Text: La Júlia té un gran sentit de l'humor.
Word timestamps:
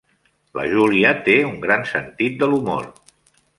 La 0.59 0.63
Júlia 0.71 1.11
té 1.27 1.35
un 1.51 1.61
gran 1.67 1.87
sentit 1.91 2.43
de 2.43 2.51
l'humor. 2.55 2.91